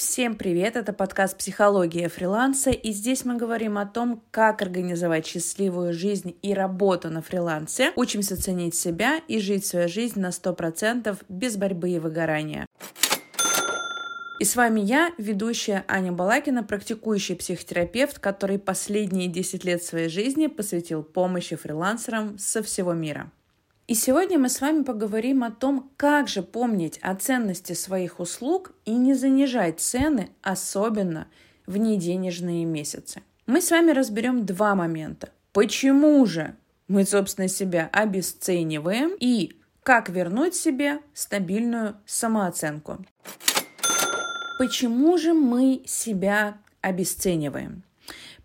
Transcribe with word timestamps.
Всем 0.00 0.34
привет! 0.34 0.76
Это 0.76 0.94
подкаст 0.94 1.36
«Психология 1.36 2.08
фриланса», 2.08 2.70
и 2.70 2.90
здесь 2.90 3.26
мы 3.26 3.36
говорим 3.36 3.76
о 3.76 3.84
том, 3.84 4.24
как 4.30 4.62
организовать 4.62 5.26
счастливую 5.26 5.92
жизнь 5.92 6.38
и 6.40 6.54
работу 6.54 7.10
на 7.10 7.20
фрилансе, 7.20 7.92
учимся 7.96 8.42
ценить 8.42 8.74
себя 8.74 9.20
и 9.28 9.38
жить 9.40 9.66
свою 9.66 9.90
жизнь 9.90 10.18
на 10.18 10.30
100% 10.30 11.18
без 11.28 11.58
борьбы 11.58 11.90
и 11.90 11.98
выгорания. 11.98 12.66
И 14.38 14.44
с 14.46 14.56
вами 14.56 14.80
я, 14.80 15.10
ведущая 15.18 15.84
Аня 15.86 16.12
Балакина, 16.12 16.64
практикующий 16.64 17.36
психотерапевт, 17.36 18.18
который 18.18 18.58
последние 18.58 19.28
10 19.28 19.64
лет 19.64 19.84
своей 19.84 20.08
жизни 20.08 20.46
посвятил 20.46 21.02
помощи 21.02 21.56
фрилансерам 21.56 22.38
со 22.38 22.62
всего 22.62 22.94
мира. 22.94 23.30
И 23.90 23.94
сегодня 23.94 24.38
мы 24.38 24.48
с 24.48 24.60
вами 24.60 24.84
поговорим 24.84 25.42
о 25.42 25.50
том, 25.50 25.90
как 25.96 26.28
же 26.28 26.44
помнить 26.44 27.00
о 27.02 27.16
ценности 27.16 27.72
своих 27.72 28.20
услуг 28.20 28.70
и 28.84 28.92
не 28.92 29.14
занижать 29.14 29.80
цены, 29.80 30.30
особенно 30.42 31.26
в 31.66 31.76
неденежные 31.76 32.64
месяцы. 32.66 33.22
Мы 33.46 33.60
с 33.60 33.72
вами 33.72 33.90
разберем 33.90 34.46
два 34.46 34.76
момента. 34.76 35.30
Почему 35.52 36.24
же 36.24 36.54
мы, 36.86 37.04
собственно, 37.04 37.48
себя 37.48 37.90
обесцениваем 37.92 39.10
и 39.18 39.58
как 39.82 40.08
вернуть 40.08 40.54
себе 40.54 41.00
стабильную 41.12 41.96
самооценку. 42.06 43.04
Почему 44.60 45.18
же 45.18 45.34
мы 45.34 45.82
себя 45.84 46.58
обесцениваем? 46.80 47.82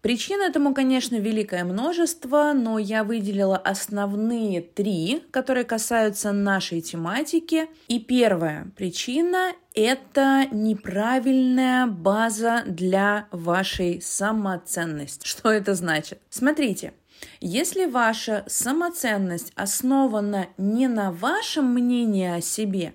Причин 0.06 0.40
этому, 0.42 0.76
конечно, 0.76 1.16
великое 1.16 1.64
множество, 1.64 2.54
но 2.54 2.78
я 2.78 3.04
выделила 3.04 3.58
основные 3.58 4.62
три, 4.62 5.24
которые 5.32 5.64
касаются 5.64 6.32
нашей 6.32 6.82
тематики. 6.82 7.68
И 7.88 8.00
первая 8.00 8.68
причина– 8.78 9.54
это 9.74 10.46
неправильная 10.52 11.88
база 11.88 12.62
для 12.68 13.28
вашей 13.32 14.00
самоценности. 14.00 15.26
Что 15.28 15.50
это 15.52 15.74
значит? 15.74 16.22
Смотрите, 16.30 16.94
если 17.42 17.88
ваша 17.88 18.44
самоценность 18.46 19.54
основана 19.56 20.50
не 20.60 20.88
на 20.88 21.12
вашем 21.12 21.74
мнении 21.74 22.28
о 22.28 22.42
себе, 22.42 22.94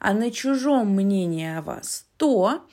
а 0.00 0.14
на 0.14 0.30
чужом 0.30 0.88
мнении 0.88 1.54
о 1.54 1.60
вас, 1.60 2.06
то 2.16 2.66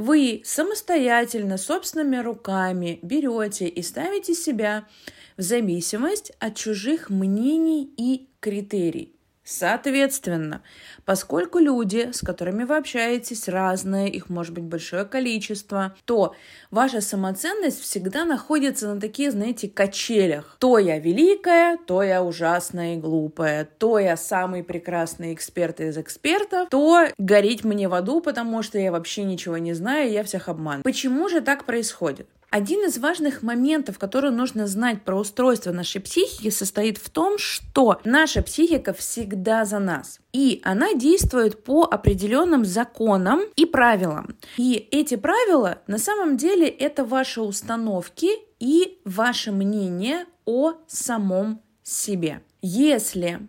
вы 0.00 0.40
самостоятельно, 0.46 1.58
собственными 1.58 2.16
руками 2.16 3.00
берете 3.02 3.68
и 3.68 3.82
ставите 3.82 4.32
себя 4.32 4.88
в 5.36 5.42
зависимость 5.42 6.32
от 6.38 6.56
чужих 6.56 7.10
мнений 7.10 7.92
и 7.98 8.30
критерий. 8.40 9.14
Соответственно, 9.50 10.62
поскольку 11.04 11.58
люди, 11.58 12.10
с 12.12 12.20
которыми 12.20 12.62
вы 12.62 12.76
общаетесь, 12.76 13.48
разные, 13.48 14.08
их 14.08 14.30
может 14.30 14.54
быть 14.54 14.62
большое 14.62 15.04
количество, 15.04 15.96
то 16.04 16.36
ваша 16.70 17.00
самоценность 17.00 17.80
всегда 17.80 18.24
находится 18.24 18.94
на 18.94 19.00
такие, 19.00 19.32
знаете, 19.32 19.68
качелях. 19.68 20.56
То 20.60 20.78
я 20.78 21.00
великая, 21.00 21.78
то 21.78 22.00
я 22.04 22.22
ужасная 22.22 22.94
и 22.94 22.98
глупая, 22.98 23.64
то 23.64 23.98
я 23.98 24.16
самый 24.16 24.62
прекрасный 24.62 25.34
эксперт 25.34 25.80
из 25.80 25.98
экспертов, 25.98 26.68
то 26.70 27.08
гореть 27.18 27.64
мне 27.64 27.88
в 27.88 27.94
аду, 27.94 28.20
потому 28.20 28.62
что 28.62 28.78
я 28.78 28.92
вообще 28.92 29.24
ничего 29.24 29.58
не 29.58 29.72
знаю, 29.72 30.12
я 30.12 30.22
всех 30.22 30.48
обманываю. 30.48 30.84
Почему 30.84 31.28
же 31.28 31.40
так 31.40 31.64
происходит? 31.64 32.28
Один 32.50 32.84
из 32.84 32.98
важных 32.98 33.42
моментов, 33.42 33.98
который 33.98 34.32
нужно 34.32 34.66
знать 34.66 35.02
про 35.02 35.16
устройство 35.16 35.70
нашей 35.70 36.00
психики, 36.00 36.50
состоит 36.50 36.98
в 36.98 37.08
том, 37.08 37.38
что 37.38 38.00
наша 38.04 38.42
психика 38.42 38.92
всегда 38.92 39.64
за 39.64 39.78
нас. 39.78 40.18
И 40.32 40.60
она 40.64 40.94
действует 40.94 41.62
по 41.62 41.84
определенным 41.84 42.64
законам 42.64 43.42
и 43.54 43.66
правилам. 43.66 44.36
И 44.56 44.88
эти 44.90 45.14
правила 45.14 45.78
на 45.86 45.98
самом 45.98 46.36
деле 46.36 46.66
это 46.66 47.04
ваши 47.04 47.40
установки 47.40 48.30
и 48.58 48.98
ваше 49.04 49.52
мнение 49.52 50.26
о 50.44 50.72
самом 50.88 51.62
себе. 51.84 52.42
Если 52.62 53.40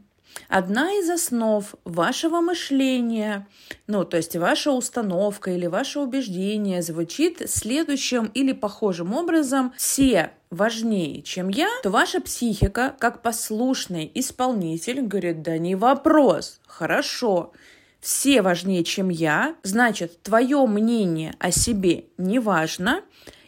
Одна 0.48 0.92
из 0.94 1.10
основ 1.10 1.74
вашего 1.86 2.42
мышления, 2.42 3.48
ну, 3.88 4.04
то 4.04 4.18
есть 4.18 4.36
ваша 4.36 4.72
установка 4.72 5.52
или 5.52 5.68
ваше 5.68 6.00
убеждение 6.00 6.82
звучит 6.82 7.50
следующим 7.50 8.26
или 8.34 8.52
похожим 8.52 9.14
образом. 9.14 9.74
Все 9.78 10.32
важнее, 10.50 11.22
чем 11.22 11.50
я, 11.50 11.70
то 11.84 11.90
ваша 11.90 12.20
психика, 12.22 12.96
как 13.00 13.22
послушный 13.22 14.12
исполнитель, 14.14 15.02
говорит, 15.02 15.42
да 15.42 15.58
не 15.58 15.76
вопрос, 15.76 16.60
хорошо, 16.68 17.54
все 18.02 18.42
важнее, 18.42 18.84
чем 18.84 19.10
я, 19.10 19.56
значит, 19.64 20.22
твое 20.24 20.66
мнение 20.66 21.36
о 21.40 21.52
себе 21.52 22.06
не 22.18 22.40
важно, 22.40 23.02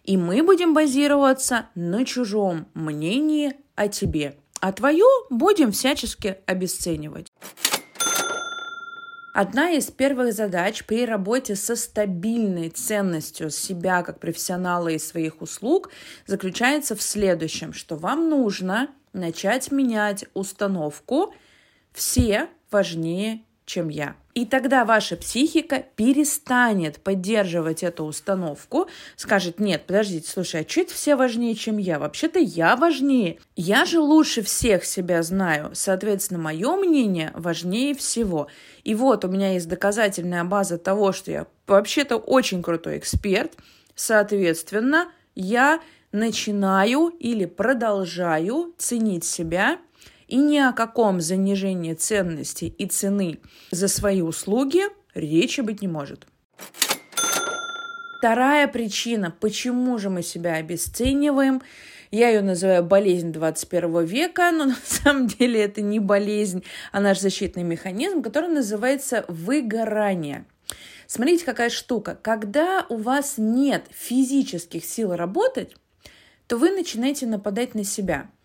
и 0.04 0.16
мы 0.16 0.44
будем 0.44 0.74
базироваться 0.74 1.68
на 1.76 2.06
чужом 2.06 2.68
мнении 2.74 3.54
о 3.76 3.88
тебе 3.88 4.38
а 4.64 4.72
твою 4.72 5.06
будем 5.30 5.74
всячески 5.74 6.38
обесценивать. 6.46 7.28
Одна 9.34 9.72
из 9.72 9.92
первых 9.92 10.32
задач 10.32 10.86
при 10.86 11.06
работе 11.06 11.58
со 11.58 11.76
стабильной 11.76 12.70
ценностью 12.70 13.50
себя 13.50 14.04
как 14.04 14.22
профессионала 14.22 14.88
и 14.88 15.00
своих 15.00 15.42
услуг 15.42 15.90
заключается 16.28 16.96
в 16.96 17.02
следующем, 17.02 17.74
что 17.74 17.98
вам 17.98 18.30
нужно 18.30 18.88
начать 19.12 19.70
менять 19.70 20.24
установку 20.34 21.36
«все 21.92 22.48
важнее, 22.72 23.42
чем 23.66 23.90
я». 23.90 24.16
И 24.34 24.48
тогда 24.48 24.84
ваша 24.84 25.16
психика 25.16 25.86
перестанет 25.96 27.00
поддерживать 27.00 27.84
эту 27.84 28.04
установку, 28.04 28.88
скажет, 29.16 29.60
нет, 29.60 29.86
подождите, 29.86 30.28
слушай, 30.28 30.62
а 30.62 30.70
что 30.70 30.82
это 30.82 30.94
все 30.94 31.16
важнее, 31.16 31.54
чем 31.54 31.78
я? 31.78 32.00
Вообще-то 32.00 32.40
я 32.40 32.76
важнее. 32.76 33.38
Я 33.56 33.86
же 33.86 34.00
лучше 34.00 34.42
всех 34.42 34.86
себя 34.86 35.22
знаю. 35.22 35.70
Соответственно, 35.74 36.40
мое 36.40 36.76
мнение 36.76 37.32
важнее 37.36 37.94
всего. 37.94 38.48
И 38.84 38.96
вот 38.96 39.24
у 39.24 39.28
меня 39.28 39.54
есть 39.54 39.70
доказательная 39.70 40.44
база 40.44 40.80
того, 40.80 41.12
что 41.12 41.30
я 41.30 41.46
вообще-то 41.68 42.18
очень 42.18 42.64
крутой 42.64 42.98
эксперт. 42.98 43.54
Соответственно, 43.94 45.12
я 45.36 45.80
начинаю 46.12 47.10
или 47.20 47.46
продолжаю 47.46 48.74
ценить 48.80 49.26
себя– 49.26 49.78
и 50.28 50.38
ни 50.38 50.58
о 50.58 50.74
каком 50.74 51.22
занижении 51.22 51.94
ценности 51.94 52.66
и 52.66 52.86
цены 52.86 53.40
за 53.72 53.88
свои 53.88 54.22
услуги 54.22 54.82
речи 55.14 55.62
быть 55.62 55.82
не 55.82 55.88
может. 55.88 56.28
Вторая 58.18 58.68
причина, 58.68 59.36
почему 59.38 59.98
же 59.98 60.10
мы 60.10 60.24
себя 60.24 60.54
обесцениваем, 60.54 61.62
я 62.10 62.30
ее 62.30 62.42
называю 62.42 62.84
болезнь 62.84 63.34
21 63.34 64.06
века, 64.06 64.52
но 64.52 64.66
на 64.66 64.78
самом 64.86 65.28
деле 65.28 65.62
это 65.62 65.82
не 65.82 66.00
болезнь, 66.00 66.64
а 66.92 67.02
наш 67.02 67.20
защитный 67.20 67.64
механизм, 67.64 68.22
который 68.22 68.50
называется 68.50 69.26
выгорание. 69.28 70.46
Смотрите, 71.08 71.44
какая 71.44 71.70
штука. 71.70 72.18
Когда 72.22 72.86
у 72.88 72.98
вас 72.98 73.36
нет 73.38 73.86
физических 73.92 74.86
сил 74.86 75.16
работать, 75.16 75.76
то 76.48 76.58
вы 76.58 76.72
начинаете 76.72 77.26
нападать 77.26 77.76
на 77.76 77.84
себя– 77.84 78.30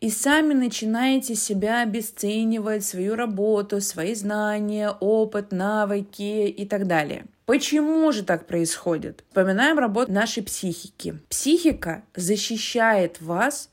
и 0.00 0.10
сами 0.10 0.54
начинаете 0.54 1.34
себя 1.34 1.82
обесценивать, 1.82 2.84
свою 2.84 3.14
работу, 3.14 3.80
свои 3.80 4.14
знания, 4.14 4.90
опыт, 4.90 5.52
навыки 5.52 6.48
и 6.48 6.66
так 6.66 6.86
далее. 6.86 7.26
Почему 7.46 8.10
же 8.12 8.22
так 8.22 8.46
происходит? 8.46 9.22
Вспоминаем 9.28 9.78
работу 9.78 10.10
нашей 10.10 10.42
психики. 10.42 11.18
Психика 11.28 12.02
защищает 12.14 13.20
вас 13.20 13.70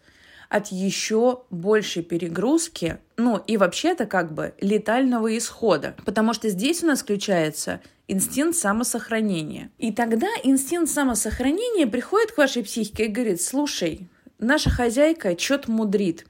от 0.50 0.68
еще 0.68 1.44
большей 1.50 2.03
перегрузки, 2.03 2.97
ну 3.16 3.38
и 3.47 3.56
вообще-то 3.56 4.06
как 4.06 4.34
бы 4.34 4.53
летального 4.59 5.38
исхода, 5.38 5.96
потому 6.06 6.34
что 6.34 6.50
здесь 6.50 6.84
у 6.84 6.88
нас 6.88 7.02
включается 7.02 7.79
инстинкт 8.09 8.58
самосохранения. 8.58 9.72
И 9.78 9.94
тогда 9.94 10.28
инстинкт 10.44 10.91
самосохранения 10.91 11.87
приходит 11.87 12.34
к 12.34 12.37
вашей 12.37 12.64
психике 12.64 13.05
и 13.05 13.08
говорит, 13.08 13.41
слушай, 13.41 14.09
наша 14.41 14.70
хозяйка 14.70 15.38
что-то 15.38 15.72
мудрит. 15.72 16.26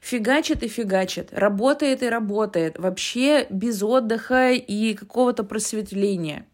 Фигачит 0.00 0.62
и 0.62 0.68
фигачит, 0.68 1.28
работает 1.32 2.02
и 2.02 2.08
работает, 2.08 2.78
вообще 2.78 3.46
без 3.50 3.82
отдыха 3.82 4.52
и 4.52 4.94
какого-то 4.94 5.44
просветления. 5.44 6.46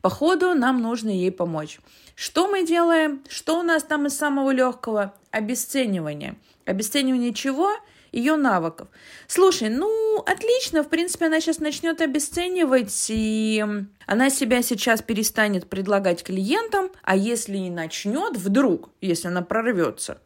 Походу, 0.00 0.54
нам 0.54 0.80
нужно 0.80 1.10
ей 1.10 1.30
помочь. 1.30 1.78
Что 2.14 2.48
мы 2.48 2.66
делаем? 2.66 3.22
Что 3.28 3.60
у 3.60 3.62
нас 3.62 3.82
там 3.82 4.06
из 4.06 4.16
самого 4.16 4.50
легкого? 4.50 5.14
Обесценивание. 5.30 6.36
Обесценивание 6.64 7.34
чего? 7.34 7.70
Ее 8.12 8.36
навыков. 8.36 8.88
Слушай, 9.26 9.68
ну, 9.68 10.22
отлично, 10.26 10.82
в 10.82 10.88
принципе, 10.88 11.26
она 11.26 11.40
сейчас 11.40 11.58
начнет 11.58 12.00
обесценивать, 12.00 13.06
и 13.08 13.64
она 14.06 14.30
себя 14.30 14.62
сейчас 14.62 15.02
перестанет 15.02 15.68
предлагать 15.68 16.22
клиентам, 16.22 16.90
а 17.02 17.16
если 17.16 17.56
и 17.56 17.70
начнет, 17.70 18.36
вдруг, 18.36 18.90
если 19.00 19.28
она 19.28 19.42
прорвется, 19.42 20.20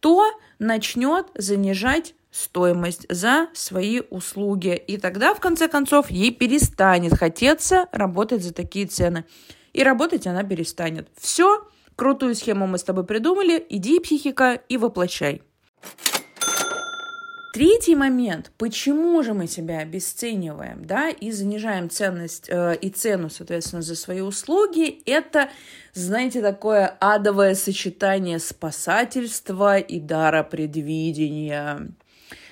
то 0.00 0.26
начнет 0.58 1.26
занижать 1.34 2.14
стоимость 2.32 3.06
за 3.08 3.48
свои 3.52 4.00
услуги. 4.10 4.74
И 4.74 4.96
тогда, 4.96 5.34
в 5.34 5.40
конце 5.40 5.68
концов, 5.68 6.10
ей 6.10 6.32
перестанет 6.32 7.16
хотеться 7.16 7.86
работать 7.92 8.42
за 8.42 8.52
такие 8.52 8.86
цены. 8.86 9.24
и 9.72 9.82
работать 9.82 10.26
она 10.26 10.42
перестанет. 10.44 11.08
Все, 11.18 11.66
крутую 11.96 12.34
схему 12.34 12.66
мы 12.66 12.78
с 12.78 12.82
тобой 12.82 13.04
придумали, 13.04 13.64
иди, 13.70 14.00
психика, 14.00 14.60
и 14.68 14.76
воплощай. 14.76 15.42
Третий 17.52 17.94
момент, 17.94 18.50
почему 18.56 19.22
же 19.22 19.34
мы 19.34 19.46
себя 19.46 19.80
обесцениваем, 19.80 20.86
да, 20.86 21.10
и 21.10 21.30
занижаем 21.30 21.90
ценность 21.90 22.46
э, 22.48 22.76
и 22.80 22.88
цену, 22.88 23.28
соответственно, 23.28 23.82
за 23.82 23.94
свои 23.94 24.22
услуги, 24.22 25.02
это, 25.04 25.50
знаете, 25.92 26.40
такое 26.40 26.86
адовое 26.98 27.54
сочетание 27.54 28.38
спасательства 28.38 29.78
и 29.78 30.00
дара 30.00 30.44
предвидения. 30.44 31.88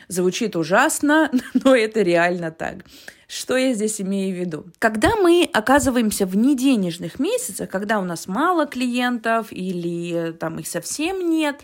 Звучит 0.09 0.55
ужасно, 0.55 1.31
но 1.65 1.75
это 1.75 2.03
реально 2.03 2.51
так. 2.51 2.85
Что 3.27 3.57
я 3.57 3.73
здесь 3.73 4.03
имею 4.03 4.37
в 4.37 4.39
виду? 4.39 4.67
Когда 4.79 5.17
мы 5.17 5.49
оказываемся 5.51 6.27
в 6.27 6.37
неденежных 6.37 7.19
месяцах, 7.19 7.71
когда 7.71 8.01
у 8.01 8.05
нас 8.05 8.27
мало 8.27 8.67
клиентов 8.67 9.47
или 9.51 10.33
там 10.33 10.59
их 10.59 10.67
совсем 10.67 11.31
нет, 11.31 11.63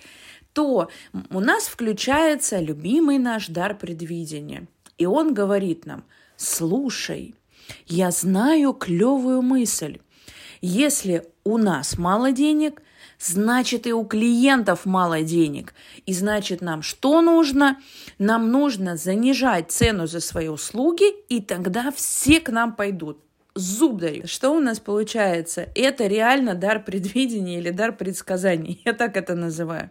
то 0.57 0.89
у 1.29 1.41
нас 1.41 1.67
включается 1.67 2.61
любимый 2.61 3.19
наш 3.19 3.49
дар 3.49 3.77
предвидения. 3.77 4.67
И 4.97 5.05
он 5.05 5.35
говорит 5.35 5.85
нам, 5.85 6.05
слушай, 6.39 7.35
я 7.87 8.11
знаю 8.11 8.73
клевую 8.73 9.43
мысль. 9.43 9.99
Если 10.63 11.27
у 11.45 11.59
нас 11.59 11.99
мало 11.99 12.33
денег, 12.33 12.81
значит 13.19 13.87
и 13.87 13.93
у 13.93 14.05
клиентов 14.05 14.87
мало 14.87 15.21
денег. 15.21 15.75
И 16.07 16.15
значит 16.15 16.63
нам 16.63 16.81
что 16.81 17.21
нужно? 17.21 17.79
Нам 18.19 18.51
нужно 18.51 18.97
занижать 18.97 19.71
цену 19.71 20.07
за 20.07 20.21
свои 20.21 20.49
услуги, 20.49 21.13
и 21.29 21.43
тогда 21.43 21.93
все 21.93 22.41
к 22.41 22.49
нам 22.49 22.75
пойдут 22.75 23.26
зуб 23.57 23.99
даю. 23.99 24.27
Что 24.27 24.51
у 24.51 24.61
нас 24.61 24.79
получается? 24.79 25.69
Это 25.75 26.07
реально 26.07 26.55
дар 26.55 26.83
предвидения 26.85 27.59
или 27.59 27.71
дар 27.71 27.93
предсказаний. 27.93 28.83
Я 28.85 28.93
так 28.93 29.17
это 29.17 29.35
называю. 29.35 29.91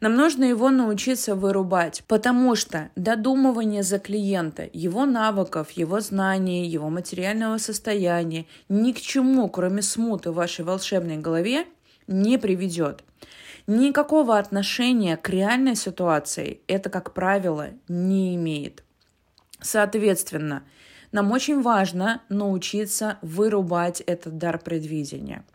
Нам 0.00 0.14
нужно 0.14 0.44
его 0.44 0.70
научиться 0.70 1.34
вырубать, 1.34 2.04
потому 2.06 2.54
что 2.54 2.90
додумывание 2.96 3.82
за 3.82 3.98
клиента, 3.98 4.68
его 4.72 5.06
навыков, 5.06 5.70
его 5.70 6.00
знаний, 6.00 6.66
его 6.66 6.90
материального 6.90 7.56
состояния 7.56 8.44
ни 8.68 8.92
к 8.92 9.00
чему, 9.00 9.48
кроме 9.48 9.80
смуты 9.80 10.32
в 10.32 10.34
вашей 10.34 10.64
волшебной 10.64 11.16
голове, 11.16 11.64
не 12.06 12.38
приведет. 12.38 13.04
Никакого 13.66 14.38
отношения 14.38 15.16
к 15.16 15.28
реальной 15.30 15.74
ситуации 15.74 16.60
это, 16.68 16.90
как 16.90 17.14
правило, 17.14 17.70
не 17.88 18.36
имеет. 18.36 18.84
Соответственно, 19.60 20.62
нам 21.16 21.32
очень 21.32 21.62
важно 21.62 22.20
научиться 22.28 23.18
вырубать 23.22 24.02
этот 24.02 24.36
дар 24.36 24.58
предвидения. 24.58 25.46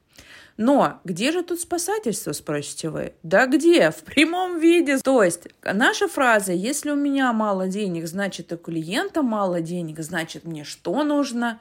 Но 0.58 1.00
где 1.04 1.32
же 1.32 1.44
тут 1.44 1.60
спасательство, 1.60 2.32
спросите 2.32 2.90
вы? 2.90 3.14
Да 3.22 3.46
где? 3.46 3.92
В 3.92 4.04
прямом 4.04 4.60
виде. 4.60 4.98
То 4.98 5.24
есть 5.24 5.50
наша 5.64 6.08
фраза 6.08 6.52
«если 6.52 6.90
у 6.90 6.96
меня 6.96 7.32
мало 7.32 7.68
денег, 7.68 8.08
значит 8.08 8.52
у 8.52 8.58
клиента 8.58 9.22
мало 9.22 9.62
денег, 9.62 10.00
значит 10.00 10.46
мне 10.46 10.64
что 10.64 11.04
нужно?» 11.04 11.60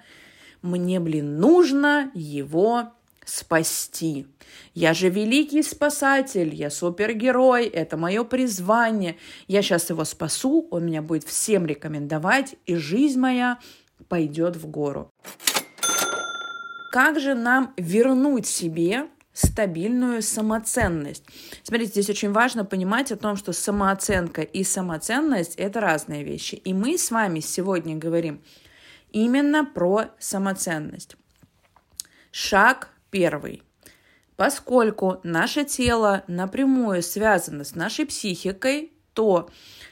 Мне, 0.62 0.98
блин, 1.00 1.38
нужно 1.38 2.10
его 2.14 2.92
спасти. 3.24 4.26
Я 4.74 4.94
же 4.94 5.08
великий 5.08 5.62
спасатель, 5.62 6.54
я 6.54 6.70
супергерой, 6.70 7.66
это 7.66 7.96
мое 7.96 8.24
призвание. 8.24 9.16
Я 9.46 9.62
сейчас 9.62 9.90
его 9.90 10.04
спасу, 10.04 10.66
он 10.70 10.86
меня 10.86 11.02
будет 11.02 11.24
всем 11.24 11.66
рекомендовать, 11.66 12.56
и 12.66 12.76
жизнь 12.76 13.18
моя 13.18 13.58
пойдет 14.10 14.56
в 14.56 14.66
гору. 14.66 15.10
Как 16.92 17.18
же 17.18 17.34
нам 17.34 17.72
вернуть 17.78 18.46
себе 18.46 19.08
стабильную 19.32 20.20
самоценность. 20.22 21.24
Смотрите, 21.62 21.92
здесь 21.92 22.10
очень 22.10 22.32
важно 22.32 22.64
понимать 22.64 23.12
о 23.12 23.16
том, 23.16 23.36
что 23.36 23.52
самооценка 23.52 24.42
и 24.42 24.64
самоценность– 24.64 25.54
это 25.56 25.80
разные 25.80 26.24
вещи. 26.24 26.56
И 26.56 26.74
мы 26.74 26.98
с 26.98 27.10
вами 27.10 27.40
сегодня 27.40 27.96
говорим 27.96 28.42
именно 29.12 29.64
про 29.64 30.06
самоценность. 30.18 31.16
Шаг 32.32 32.90
первый. 33.10 33.62
Поскольку 34.36 35.20
наше 35.22 35.64
тело 35.64 36.24
напрямую 36.26 37.02
связано 37.02 37.64
с 37.64 37.74
нашей 37.74 38.06
психикой, 38.06 38.92
то 39.14 39.48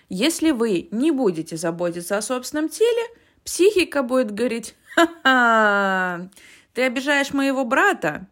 если 0.09 0.51
вы 0.51 0.89
не 0.91 1.11
будете 1.11 1.57
заботиться 1.57 2.17
о 2.17 2.23
собственном 2.23 2.69
теле, 2.69 3.07
психика 3.49 4.03
будет 4.03 4.31
говорить 4.33 4.75
«Ха-ха, 4.95 6.29
ты 6.75 6.83
обижаешь 6.83 7.33
моего 7.33 7.65
брата? 7.65 8.27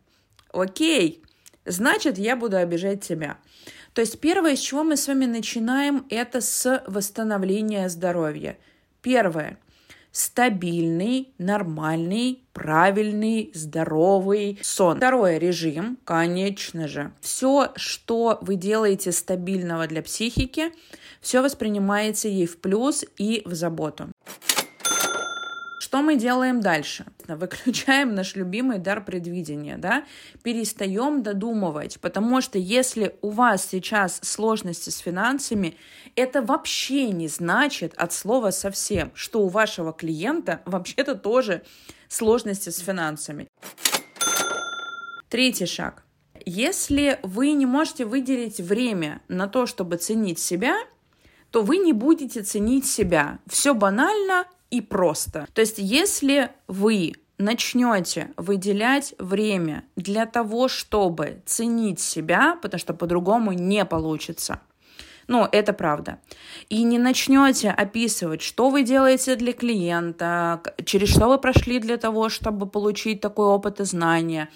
Окей, 0.52 1.22
значит, 1.64 2.18
я 2.18 2.36
буду 2.36 2.58
обижать 2.58 3.02
тебя». 3.02 3.38
То 3.94 4.02
есть 4.02 4.20
первое, 4.20 4.56
с 4.56 4.60
чего 4.60 4.84
мы 4.84 4.98
с 4.98 5.08
вами 5.08 5.24
начинаем, 5.24 6.04
это 6.10 6.42
с 6.42 6.84
восстановления 6.86 7.88
здоровья. 7.88 8.58
Первое– 9.00 9.58
стабильный, 10.12 11.32
нормальный, 11.38 12.44
правильный, 12.52 13.50
здоровый 13.54 14.58
сон. 14.60 14.98
Второе– 14.98 15.38
режим, 15.38 15.96
конечно 16.04 16.88
же. 16.88 17.10
Все, 17.22 17.72
что 17.76 18.36
вы 18.42 18.56
делаете 18.56 19.12
стабильного 19.12 19.86
для 19.86 20.02
психики, 20.02 20.72
все 21.22 21.40
воспринимается 21.40 22.28
ей 22.28 22.46
в 22.46 22.60
плюс 22.60 23.02
и 23.16 23.40
в 23.46 23.54
заботу. 23.54 24.10
Что 25.96 26.02
мы 26.02 26.16
делаем 26.16 26.60
дальше? 26.60 27.06
Выключаем 27.26 28.14
наш 28.14 28.36
любимый 28.36 28.76
дар 28.76 29.02
предвидения, 29.02 29.78
да? 29.78 30.04
Перестаем 30.42 31.22
додумывать, 31.22 31.98
потому 32.02 32.42
что 32.42 32.58
если 32.58 33.16
у 33.22 33.30
вас 33.30 33.66
сейчас 33.66 34.20
сложности 34.22 34.90
с 34.90 34.98
финансами, 34.98 35.78
это 36.14 36.42
вообще 36.42 37.08
не 37.08 37.28
значит 37.28 37.94
от 37.96 38.12
слова 38.12 38.50
совсем, 38.50 39.10
что 39.14 39.40
у 39.40 39.48
вашего 39.48 39.94
клиента 39.94 40.60
вообще-то 40.66 41.14
тоже 41.14 41.62
сложности 42.08 42.68
с 42.68 42.80
финансами. 42.80 43.48
Третий 45.30 45.64
шаг. 45.64 46.04
Если 46.44 47.18
вы 47.22 47.52
не 47.52 47.64
можете 47.64 48.04
выделить 48.04 48.60
время 48.60 49.22
на 49.28 49.48
то, 49.48 49.64
чтобы 49.64 49.96
ценить 49.96 50.40
себя, 50.40 50.76
то 51.50 51.62
вы 51.62 51.78
не 51.78 51.94
будете 51.94 52.42
ценить 52.42 52.86
себя. 52.86 53.38
Все 53.46 53.72
банально, 53.72 54.44
и 54.70 54.80
просто. 54.80 55.46
То 55.52 55.60
есть, 55.60 55.78
если 55.78 56.50
вы 56.66 57.14
начнете 57.38 58.30
выделять 58.36 59.14
время 59.18 59.84
для 59.96 60.26
того, 60.26 60.68
чтобы 60.68 61.42
ценить 61.44 62.00
себя, 62.00 62.58
потому 62.62 62.78
что 62.78 62.94
по-другому 62.94 63.52
не 63.52 63.84
получится. 63.84 64.60
Ну, 65.28 65.46
это 65.50 65.72
правда. 65.72 66.20
И 66.68 66.84
не 66.84 66.98
начнете 66.98 67.70
описывать, 67.70 68.42
что 68.42 68.70
вы 68.70 68.84
делаете 68.84 69.34
для 69.34 69.52
клиента, 69.52 70.62
через 70.84 71.08
что 71.08 71.28
вы 71.28 71.38
прошли 71.38 71.80
для 71.80 71.96
того, 71.96 72.28
чтобы 72.28 72.66
получить 72.66 73.20
такой 73.20 73.46
опыт 73.46 73.80
и 73.80 73.84
знания, 73.84 74.48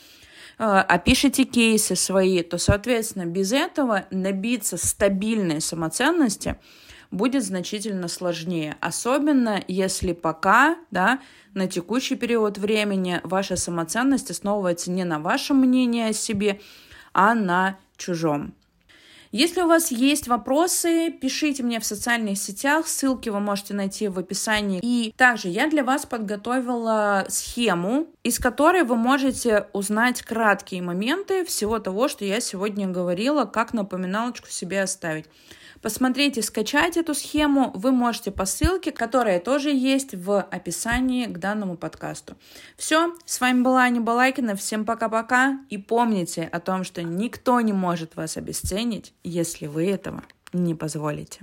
э, 0.59 0.65
опишите 0.65 1.45
кейсы 1.45 1.97
свои, 1.97 2.43
то, 2.43 2.57
соответственно, 2.57 3.27
без 3.27 3.53
этого 3.53 4.05
набиться 4.11 4.77
стабильной 4.77 5.61
самоценности– 5.61 6.57
будет 7.11 7.45
значительно 7.45 8.09
сложнее. 8.09 8.77
Особенно 8.81 9.63
если 9.69 10.13
пока, 10.13 10.77
да, 10.91 11.21
на 11.55 11.67
текущий 11.67 12.17
период 12.17 12.59
времени 12.59 13.21
ваша 13.25 13.57
самоценность 13.57 14.31
основывается 14.31 14.91
не 14.91 15.05
на 15.05 15.19
вашем 15.19 15.59
мнении 15.59 16.09
о 16.09 16.13
себе, 16.13 16.61
а 17.13 17.35
на 17.35 17.79
чужом. 17.97 18.55
Если 19.33 19.61
у 19.61 19.69
вас 19.69 19.93
есть 19.93 20.27
вопросы, 20.27 21.13
пишите 21.13 21.63
мне 21.63 21.79
в 21.79 21.85
социальных 21.85 22.37
сетях, 22.37 22.89
ссылки 22.89 23.29
вы 23.29 23.39
можете 23.39 23.75
найти 23.75 24.09
в 24.09 24.19
описании. 24.19 24.81
И 24.83 25.15
также 25.17 25.47
я 25.47 25.69
для 25.69 25.85
вас 25.85 26.05
подготовила 26.05 27.27
схему, 27.29 28.09
из 28.25 28.41
которой 28.41 28.83
вы 28.83 28.97
можете 28.97 29.69
узнать 29.73 30.23
краткие 30.23 30.83
моменты 30.83 31.45
всего 31.45 31.79
того, 31.79 32.09
что 32.09 32.25
я 32.25 32.41
сегодня 32.41 32.89
говорила, 32.89 33.45
как 33.45 33.73
напоминалочку 33.73 34.49
себе 34.49 34.83
оставить. 34.83 35.27
Посмотреть 35.83 36.37
и 36.37 36.43
скачать 36.43 36.99
эту 36.99 37.15
схему 37.15 37.73
вы 37.75 37.91
можете 37.91 38.31
по 38.31 38.45
ссылке, 38.45 38.93
которая 38.93 39.41
тоже 39.41 39.71
есть 39.71 40.15
в 40.15 40.39
описании 40.39 41.25
к 41.25 41.39
данному 41.39 41.79
подкасту. 41.79 42.37
Все, 42.77 43.15
с 43.25 43.41
вами 43.41 43.63
была 43.63 43.83
Аня 43.85 44.03
Балайкина, 44.03 44.57
всем 44.57 44.85
пока-пока 44.85 45.61
и 45.71 45.79
помните 45.79 46.43
о 46.53 46.61
том, 46.61 46.85
что 46.85 47.03
никто 47.03 47.61
не 47.63 47.73
может 47.73 48.15
вас 48.15 48.37
обесценить, 48.37 49.15
если 49.23 49.67
вы 49.67 49.91
этого 49.91 50.23
не 50.53 50.75
позволите. 50.75 51.41